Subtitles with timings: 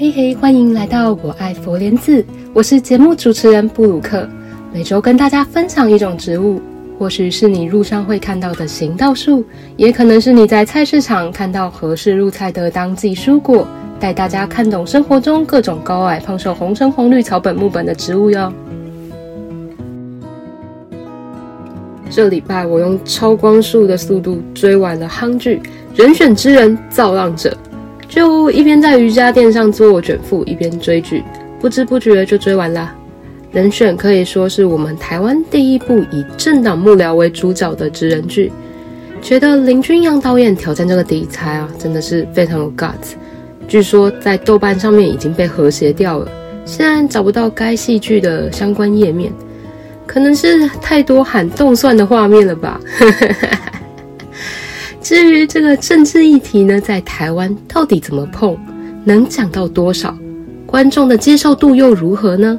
[0.00, 2.24] 嘿嘿，欢迎来到我爱佛莲子，
[2.54, 4.28] 我是节目主持人布鲁克，
[4.72, 6.62] 每周跟大家分享一种植物，
[6.96, 9.44] 或许是你路上会看到的行道树，
[9.76, 13.66] 也可能是你在菜市场看到合适入菜的当季蔬果，
[13.98, 18.52] 带大家看懂生活中各种高矮胖瘦红橙黄绿草本木本的植物哟。
[22.08, 25.60] 这礼拜我用超光速的速度追完了韩剧
[26.00, 27.50] 《人选之人造浪者》。
[28.08, 31.22] 就一边在瑜伽垫上做卷腹，一边追剧，
[31.60, 32.94] 不知不觉就追完了。
[33.52, 38.50] 人选可以说是我们台湾第一部以政党幕僚为主角的职人剧，
[39.22, 43.14] 觉得林君阳导演挑战这个题材啊，真的是非常有 guts。
[43.66, 46.28] 据说在豆瓣上面已经被和谐掉了，
[46.64, 49.30] 现在找不到该戏剧的相关页面，
[50.06, 52.80] 可能是太多喊冻蒜的画面了吧。
[55.00, 58.56] 至于这个政治议题呢，在台湾到底怎么碰，
[59.04, 60.16] 能讲到多少，
[60.66, 62.58] 观众的接受度又如何呢？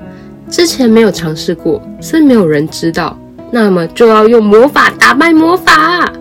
[0.50, 3.18] 之前没有尝试过，所以没有人知道。
[3.52, 6.12] 那么就要用魔法打败魔法！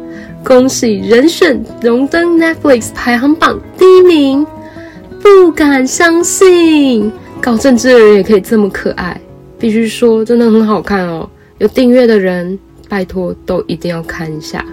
[0.45, 4.47] 恭喜人选荣登 Netflix 排行榜第一名，
[5.23, 9.21] 不敢相信，搞政治的人也可以这么可爱，
[9.59, 11.29] 必须说真的很好看哦。
[11.59, 12.59] 有订阅的人，
[12.89, 14.65] 拜托都一定要看一下。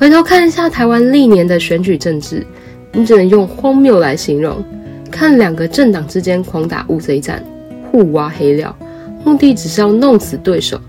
[0.00, 2.42] 回头看一下台湾历年的选举政治，
[2.90, 4.64] 你只能用荒谬来形容。
[5.10, 7.44] 看两个政党之间狂打乌贼战，
[7.92, 8.74] 互挖黑料，
[9.22, 10.80] 目的只是要弄死对手。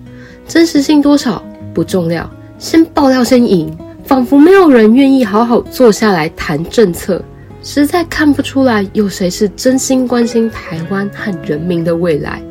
[0.47, 3.69] 真实性多少不重要，先爆料先赢，
[4.05, 7.21] 仿佛没有人愿意好好坐下来谈政策。
[7.61, 12.41] 实在看不出来有谁是真心关心台湾和人民的未来。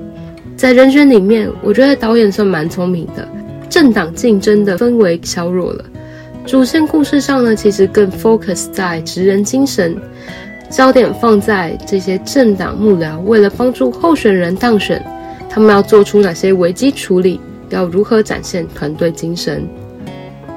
[0.58, 3.26] 在人选里面，我觉得导演算蛮聪明的，
[3.70, 5.82] 政党竞争的氛围削弱了。
[6.46, 9.96] 主线故事上呢，其实更 focus 在职人精神，
[10.68, 15.04] 焦点放在这些政党幕僚为了帮助候选人当选，
[15.48, 19.64] 他们要做出哪些危机处理，要如何展现团队精神。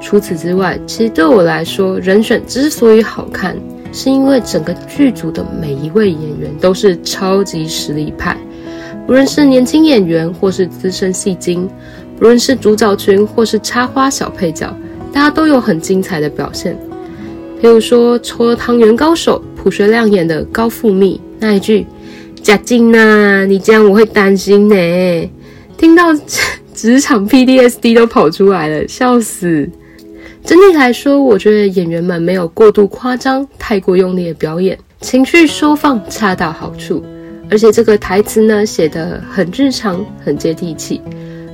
[0.01, 3.55] 除此之外，其实对我来说，人选之所以好看，
[3.91, 8.35] 是因为整个剧组的每一位演员都是超级实力派，
[9.05, 11.69] 不论是年轻演员或是资深戏精，
[12.17, 14.75] 不论是主角群或是插花小配角。
[15.13, 16.75] 大家都有很精彩的表现，
[17.61, 21.85] 比如说搓汤圆高手朴学亮演的高富密那一句
[22.41, 25.29] “贾静呐，你这样我会担心呢”，
[25.77, 26.05] 听到
[26.73, 29.69] 职场 P D S D 都跑出来了，笑死。
[30.43, 37.01] 整体来说，我觉得演员们没有过度夸张、太过用力的表演，情绪收放恰到好处，
[37.49, 40.99] 而且这个台词呢写得很日常、很接地气。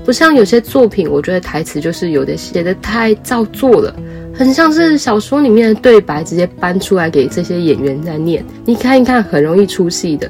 [0.09, 3.95] 不像有些作品，我觉得台词就是有的写得太造作了，
[4.33, 10.27] 很像是小说里面的对白直接搬出来给这些演员在念，你看一看很容易出戏的。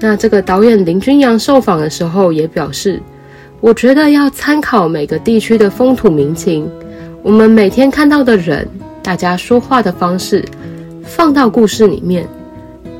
[0.00, 3.00] 那这个导演林君阳受访的时候也表示，
[3.60, 6.68] 我觉得要参考每个地区的风土民情，
[7.22, 8.66] 我们每天看到的人，
[9.00, 10.44] 大家说话的方式，
[11.04, 12.26] 放到故事里面，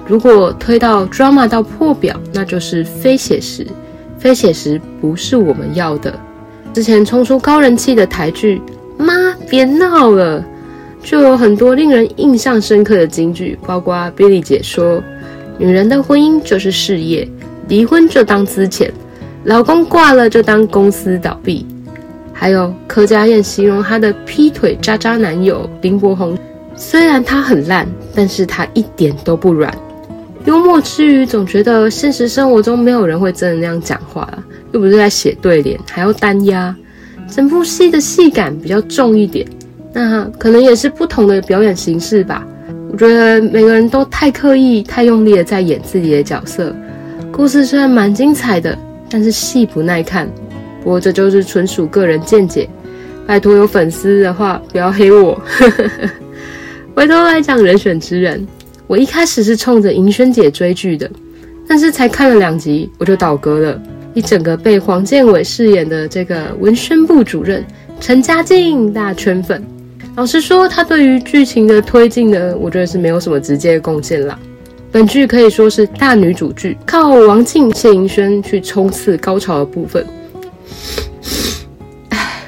[0.07, 3.67] 如果推到 drama 到破表，那就是非写实。
[4.23, 6.15] 非写实不是我们要的。
[6.73, 8.63] 之前冲出高人气的台剧
[9.05, 10.41] 《妈别闹了》，
[11.03, 15.03] 就有很多令人印象深刻的金句，包括 Billy 姐说
[15.59, 17.29] ：“女人的婚姻就是事业，
[17.67, 18.93] 离婚就当资遣，
[19.43, 21.67] 老公挂了就当公司倒闭。”
[22.33, 26.39] 还有柯佳嬿形容她的劈腿渣渣男友林柏宏，
[26.77, 29.77] 虽然他很烂，但是他一点都不软。
[30.45, 34.29] 幽默之余，总觉得现实生活中没有人会真的那样讲话，
[34.73, 36.75] 又不是在写对联，还要单押，
[37.31, 39.47] 整部戏的戏感比较重一点。
[39.93, 42.45] 那可能也是不同的表演形式吧。
[42.91, 46.75] 我觉得每个人都太刻意、太用力的在演自己的角色。
[47.31, 48.77] 故事虽然蛮精彩的，
[49.09, 50.29] 但是戏不耐看。
[50.83, 52.69] 不过这就是纯属个人见解，
[53.27, 55.41] 拜托有粉丝的话不要黑我。
[56.97, 58.45] 回头来讲人选之人。
[58.93, 61.11] 我一开始是冲着银萱姐追剧的，
[61.67, 63.83] 但是才看了两集我就倒戈了。
[64.13, 67.65] 一整个被黄建伟饰演的这个文宣部主任
[67.99, 69.65] 陈嘉靖大圈粉。
[70.15, 74.39] 老实说，他对于剧情的推进呢，我觉得是没有什么直接的贡献啦。
[74.91, 80.07] 本剧可以说是大女主剧，靠王静、谢盈萱去冲刺高潮的部分。
[82.11, 82.45] 唉，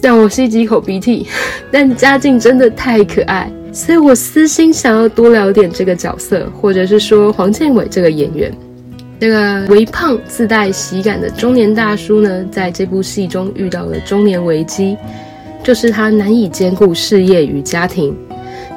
[0.00, 1.26] 让我吸几口鼻涕。
[1.70, 3.52] 但嘉靖真的太可爱。
[3.76, 8.50] 所以我私心想要多聊点这个角色，或者是说黄建伟这个演员，
[9.20, 14.96] 这个微胖自带喜感的中年大叔呢，在这部戏中遇到了中年危机，
[15.62, 18.16] 就是他难以兼顾事业与家庭。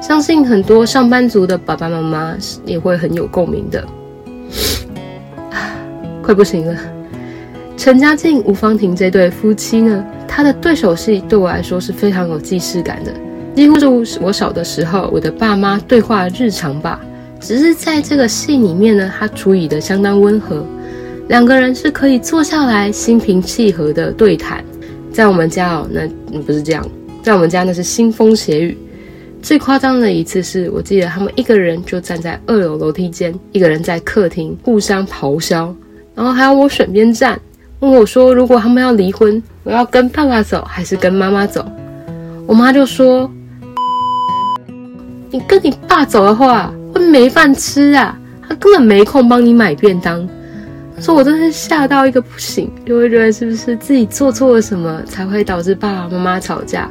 [0.02, 2.36] 相信很多上班族的爸爸妈妈
[2.66, 3.82] 也会很有共鸣的。
[6.22, 6.78] 快不行了，
[7.74, 13.10] 陈嘉静、吴芳婷这对夫妻呢，他的对手戏对我来说是非常有既视感的，
[13.54, 17.00] 几乎是我小的时候我的爸妈对话日常吧。
[17.40, 20.64] 只是在这个戏里面呢，他处理的相当温和，
[21.28, 24.62] 两个人是可以坐下来心平气和的对谈。
[25.10, 26.06] 在我们家哦，那
[26.40, 26.86] 不是这样，
[27.22, 28.76] 在我们家那是腥风血雨。
[29.42, 35.74] 最夸张的一次是我记得他们一个人就站在二楼楼梯间，一个人在客厅互相咆哮，
[36.14, 37.40] 然后还要我选边站，
[37.80, 41.64] 问我说如果他们要离婚，我要跟爸爸走还是跟妈妈走？
[42.46, 43.30] 我妈就说
[45.30, 48.18] ：“你跟你爸走的话。”会没饭吃啊！
[48.48, 50.28] 他根本没空帮你买便当。
[50.98, 56.90] 说我真是吓到一个不行，就会觉得是不是自己做错了什么，才会导致爸爸妈妈吵架？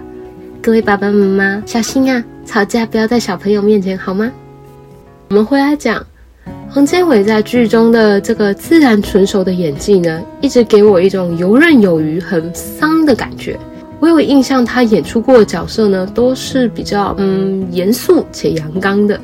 [0.61, 2.23] 各位爸爸妈妈小心啊！
[2.45, 4.31] 吵架不要在小朋友面前好吗？
[5.27, 6.01] 我们回来讲，
[6.69, 13.59] 黄建伟在剧中的这个自然纯熟的演技呢，一直给我一种游刃有余、很丧的感觉。
[13.99, 19.19] 我有印象，他演出过的角色呢，都是比较嗯严肃且阳刚的。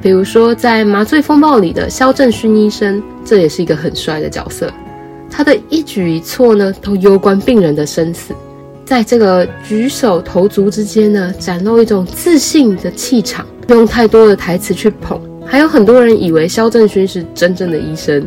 [0.00, 4.72] 比如说，在《麻醉风暴》里的萧正勋医生，这也是一个很帅的角色。
[5.28, 8.32] 他的一举一措呢，都攸关病人的生死。
[8.84, 15.20] 在这个举手投足之间呢，展露一种自信的气场，用太多的台词去捧。
[15.44, 18.24] 还有很多人以为萧正勋是真正的医生。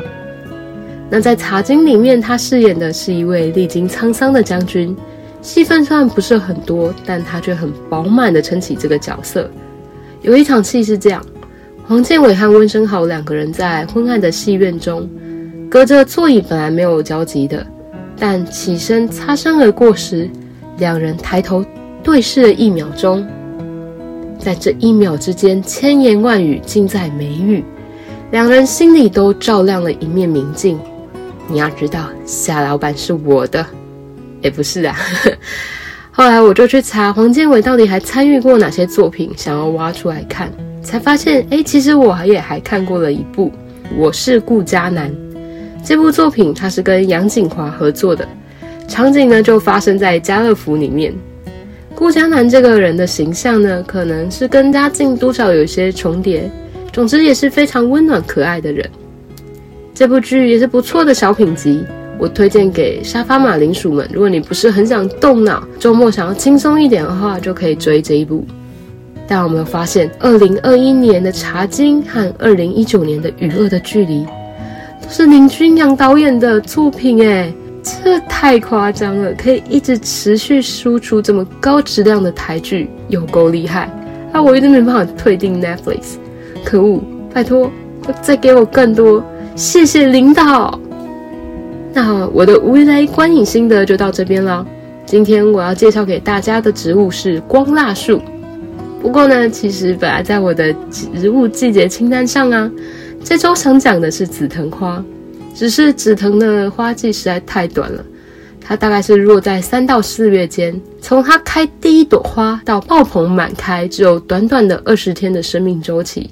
[1.09, 4.95] 那在《茶金》里面，他饰演的是一位历经沧桑的将军，
[5.43, 9.47] 戏份虽然不是很多，但他却很饱满的撑起这个角色。
[10.21, 11.23] 有一场戏是这样。
[11.85, 15.07] 黄建伟和温昇豪两个人在昏暗的戏院中，
[15.69, 17.67] 隔着座椅本来没有交集的，
[18.17, 20.29] 但起身擦身而过时，
[20.77, 21.63] 两人抬头
[22.01, 23.27] 对视了一秒钟，
[24.39, 27.61] 在这一秒之间，千言万语尽在眉宇，
[28.31, 30.79] 两人心里都照亮了一面明镜。
[31.49, 33.65] 你要知道，夏老板是我的，
[34.43, 34.95] 也不是啊。
[36.11, 40.51] 后来我就去查黄建伟到底还参与过哪些作品，想要挖出来看。
[40.83, 43.47] 才发现，哎，其实我也还看过了一部
[43.95, 45.09] 《我是顾家男》
[45.83, 48.27] 这部作品，它是跟杨景华合作的，
[48.87, 51.13] 场景呢就发生在家乐福里面。
[51.95, 56.51] 顾家男这个人的形象呢，可能是跟家境多少有一些重叠，
[56.91, 58.87] 总之也是非常温暖可爱的人。
[59.93, 61.83] 这部剧也是不错的小品集，
[62.23, 64.09] 我推荐给沙发马铃薯们。
[64.13, 68.45] 如果你不是很想动脑，周末想要轻松一点的话，就可以追这一部。
[69.27, 74.21] 但我们有发现，二零二一年的《茶金》和二零一九年的《与恶的距离》
[75.01, 77.53] 都是林君阳导演的作品，哎，
[77.83, 79.33] 这太夸张了！
[79.33, 83.89] 可以一直持续输出这么高质量的台剧，有够厉害！
[84.31, 86.13] 啊，我一直没办法退订 Netflix，
[86.63, 87.03] 可恶！
[87.33, 87.69] 拜托，
[88.21, 89.21] 再给我更多，
[89.57, 90.79] 谢谢领导。
[91.93, 94.65] 那好我的无雷观影心得就到这边了。
[95.05, 98.19] 今天我要介绍给大家的植物是光蜡树。
[98.99, 102.71] 不过呢，其实本来在我的植物季节清单上啊，
[103.23, 105.03] 这周想讲的是紫藤花，
[105.53, 108.03] 只是紫藤的花季实在太短了，
[108.59, 116.31] 它大概是落在三到四月间，从它开第一朵花到爆棚满开，只有短短的二十天的生命周期。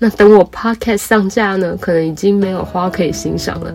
[0.00, 3.72] 那等我 podcast 上架呢，可能已经没有花可以欣赏了。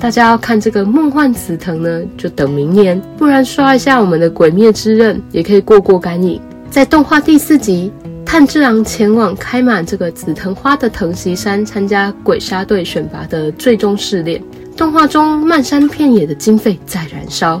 [0.00, 6.40] 大家要看这个梦幻紫藤呢，就等明年，不然刷一下我们的《鬼灭之刃》，也可以过过干瘾。
[6.70, 7.90] 在动画第四集，
[8.24, 14.40] 炭治郎前往开满这个紫藤花的藤席山参加鬼杀队选拔的最终试炼。
[14.76, 17.60] 动画中漫山遍野的经费在燃烧，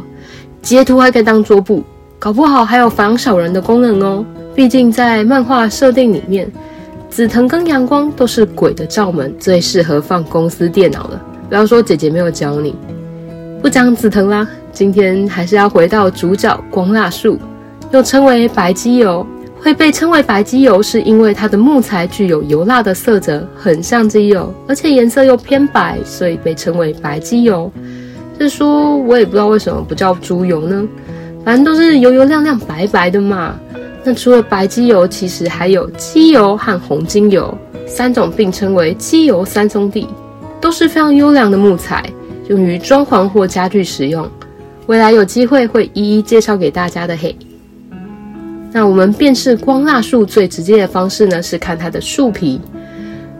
[0.62, 1.82] 截图还可以当桌布，
[2.20, 4.24] 搞不好还有防小人的功能哦。
[4.54, 6.48] 毕竟在漫画设定里面，
[7.10, 11.20] 紫藤跟阳光都是鬼的罩门，最适合放公司电脑了。
[11.48, 12.74] 不要说姐姐没有教你，
[13.62, 17.38] 不讲紫藤啦，今天还是要回到主角光蜡树。
[17.90, 19.26] 又称为白机油，
[19.58, 27.72] 会被称为白机油，是因为它的木材具有油蜡的色泽，很像机油，而且颜色又偏白，所以被称为白机油。
[28.38, 30.86] 就是说我也不知道为什么不叫猪油呢？
[31.46, 33.58] 反正都是油油亮亮、白白的嘛。
[34.04, 40.06] 那除了白机油，其实还有机油和红精油三种，并称为机油三兄弟，
[40.60, 42.04] 都是非常优良的木材，
[42.48, 44.28] 用于装潢或家具使用。
[44.86, 47.36] 未来有机会会一一介绍给大家的嘿。
[48.72, 52.60] 那我们辨识光蜡树最直接的方式呢，是看它的树皮。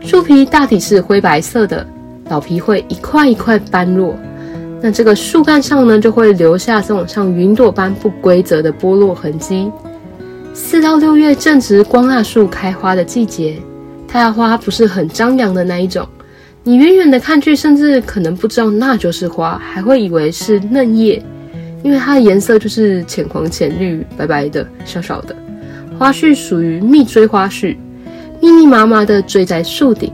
[0.01, 1.85] 树皮大体是灰白色的，
[2.29, 4.15] 老皮会一块一块斑落。
[4.81, 9.71] 那这个树干上呢，就会留下这种像云朵般不规则的剥落痕迹。
[10.53, 13.57] 四到六月正值光蜡树开花的季节，
[14.07, 16.07] 它的花不是很张扬的那一种，
[16.63, 21.23] 你远远的看去，甚至可能不知道那就是花，还会以为是嫩叶，
[21.83, 25.35] 因为它的颜色就是浅黄、浅绿、白白的、小小的。
[25.97, 27.79] 花序属于密锥花序，
[28.41, 30.11] 密密麻麻的锥在树顶。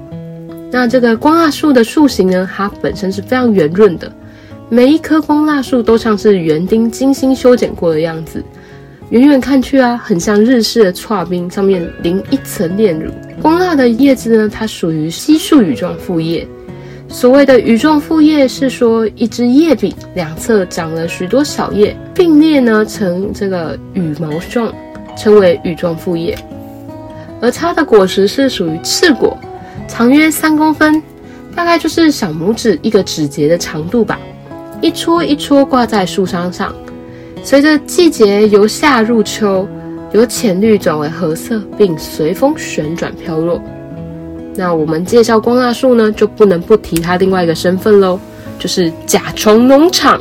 [0.71, 4.11] 那这个光蜡树的树形呢，它本身是非常圆润的，
[4.69, 8.43] 每一棵光蜡树都像是园丁精心修剪过的样子。
[9.11, 13.11] 远远看去啊，很像日式的剉冰，上面淋一层炼乳。
[13.39, 16.47] 光蜡的叶子呢，它属于稀树羽状复叶。
[17.07, 24.73] 所谓的羽状复叶，是说一支叶柄两侧长了许多小叶，并列呢成这个羽毛状，
[25.15, 26.35] 称为羽状复叶。
[27.39, 29.37] 而它的果实是属于赤果，
[29.87, 31.01] 长约三公分，
[31.55, 34.19] 大概就是小拇指一个指节的长度吧，
[34.81, 36.73] 一撮一撮挂在树梢上。
[37.45, 39.67] 随着季节由夏入秋，
[40.13, 43.61] 由浅绿转为褐色，并随风旋转飘落。
[44.55, 48.19] 那我们介绍光蜡树呢，就不能不提它另外一个身份喽，
[48.57, 50.19] 就是甲虫农场。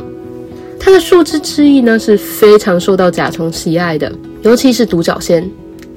[0.79, 4.11] 它的树枝枝叶呢是非常受到甲虫喜爱的，
[4.43, 5.49] 尤其是独角仙。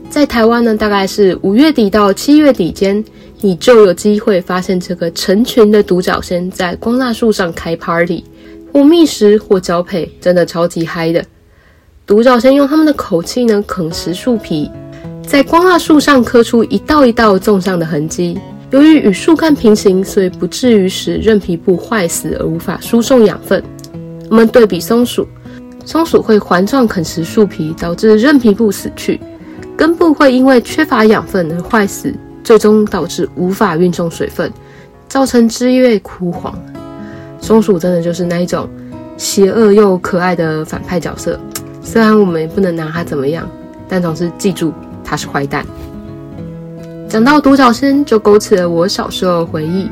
[0.09, 3.05] 在台湾呢，大概是五月底到七月底间，
[3.43, 8.25] 你就有机会发现这个成群的独角仙在光蜡树上开 party。
[8.73, 11.25] 或觅食或交配，真的超级嗨的。
[12.07, 14.71] 独角仙用它们的口气呢，啃食树皮，
[15.27, 18.39] 在光蜡树上刻出一道一道纵向的痕迹。
[18.71, 23.63] 由于与树干平行，所以不至于使韧皮部坏死而无法输送养分。
[24.31, 25.27] 我们对比松鼠，
[25.85, 29.19] 松鼠会环状啃食树皮，导致韧皮部死去，
[29.77, 34.53] 根部会因为缺乏养分而坏死，最终导致无法运送水分，
[35.09, 36.55] 造成枝叶枯黄。
[37.41, 38.69] 松鼠真的就是那一种
[39.17, 41.39] 邪恶又可爱的反派角色，
[41.83, 43.49] 虽然我们也不能拿它怎么样，
[43.89, 44.73] 但总是记住
[45.05, 45.65] 它是坏蛋。
[47.09, 49.91] 讲到独角仙，就勾起了我小时候的回忆。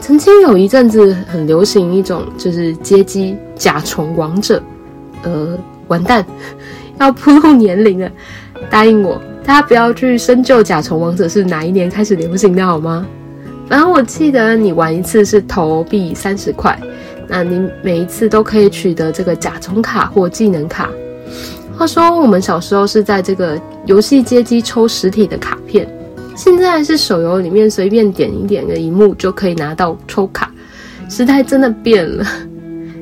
[0.00, 4.62] 曾经有一阵子很流行一种就是街机甲虫王者，
[5.22, 5.56] 呃，
[5.88, 6.26] 完蛋，
[6.98, 8.10] 要暴露年龄了，
[8.68, 13.06] 答应我，大家不要去深究甲虫王者是哪一年开始流行的好吗？
[13.68, 16.78] 反正我记得你玩一次是投币三十块，
[17.26, 20.88] 那你每一次都可以取得这个甲虫卡或技能卡。
[21.76, 25.86] 话说我们小时候是在这个游戏街机抽实体的卡片，
[26.36, 30.50] 现在是手游里面随便点一点的萤幕就可以拿到抽卡，
[31.08, 32.24] 时代真的变了。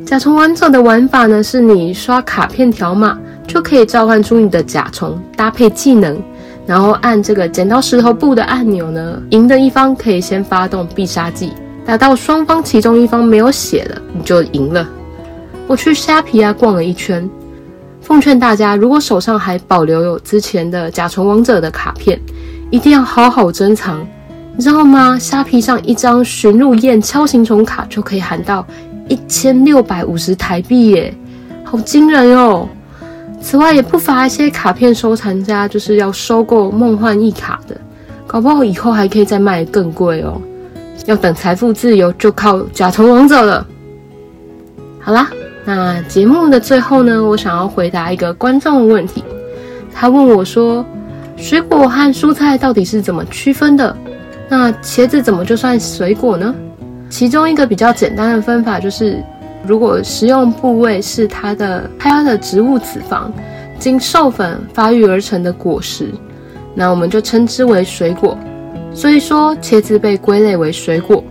[0.05, 6.21] 甲虫王者的玩法呢，是你刷卡片条码就可以召唤出你的甲虫，搭配技能。
[6.67, 11.53] 然后按这个剪刀石头布的按钮呢，赢的一方可以先发动必杀技，
[11.85, 14.89] 打到双方其中一方没有血了，你就赢了。
[15.67, 17.29] 我去虾皮啊逛了一圈，
[18.01, 22.19] 奉劝大家，如果手上还保留有之前的甲虫王者的卡片，
[22.71, 24.07] 一定要好好珍藏，
[24.57, 25.19] 你知道吗？
[25.19, 28.67] 虾皮上一张驯鹿燕锹形虫卡就可以喊到
[29.09, 31.15] 一千六百五十台币耶，
[31.63, 32.69] 好惊人哦！
[33.45, 37.77] 此外，也不乏一些卡片收藏家，就是要收购梦幻一卡的，
[38.27, 40.41] 搞不好以后还可以再卖更贵哦。
[41.05, 43.67] 要等财富自由，就靠甲虫王者了。
[44.99, 45.29] 好啦，
[45.67, 49.23] 那节目的最后呢，我想要回答一个观众的问题。
[49.93, 50.83] 他问我说
[51.37, 53.95] ：“水果和蔬菜到底是怎么区分的？
[54.49, 56.55] 那茄子怎么就算水果呢？”
[57.11, 59.23] 其中一个比较简单的分法就是。
[59.67, 63.33] 如果食用部位是它的开花的植物子房，
[63.79, 66.09] 经授粉发育而成的果实，
[66.75, 68.37] 那我们就称之为水果。
[68.93, 71.25] 所以说，茄子被归类为水果。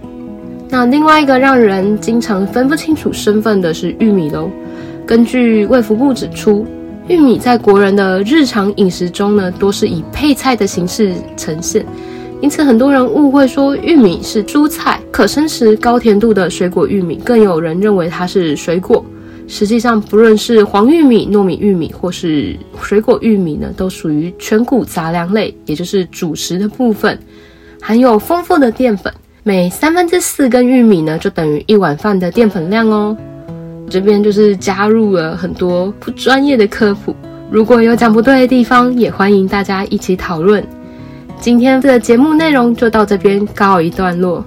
[0.69, 4.49] 那另外一个让人经常分不清楚身份的是玉米喽。
[5.05, 6.65] 根据卫福部指出，
[7.07, 11.85] 玉米在国人的日常饮食中呢，多是以配菜的形式呈现。
[12.43, 19.01] 因此，很多人误会说玉米是蔬菜，可生食、高甜度的水果玉米，更有人认为它是水果。
[19.47, 27.17] 实际上，不论是黄玉米、糯米玉米或是水果玉米呢，都属于全谷杂粮类，也就是主食的部分，
[27.81, 29.13] 含有丰富的淀粉。
[29.43, 33.15] 每三分之四根玉米呢，就等于一碗饭的淀粉量哦。
[33.89, 37.15] 这边就是加入了很多不专业的科普，
[37.49, 40.61] 如果有讲不对的地方，也欢迎大家一起讨论。
[41.43, 44.41] 今天的节目内容就到这边告一段落。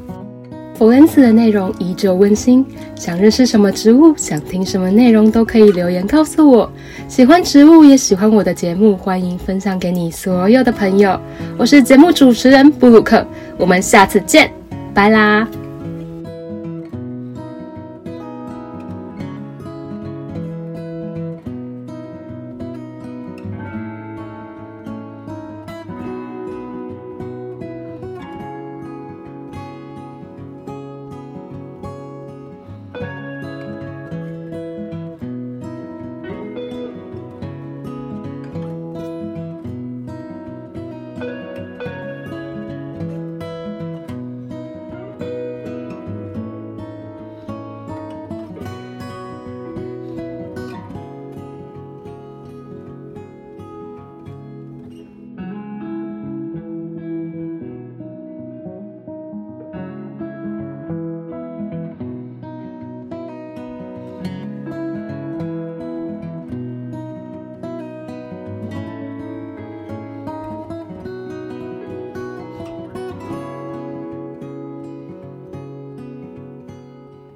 [0.78, 6.72] 佛恩寺的内容依旧温馨，想认识什么植物，想听什么内容都可以留言告诉我。
[7.06, 11.20] 喜欢植物也喜欢我的节目，欢迎分享给你所有的朋友。
[11.58, 13.26] 我是节目主持人布鲁克，
[13.58, 14.50] 我们下次见，
[14.94, 15.46] 拜啦。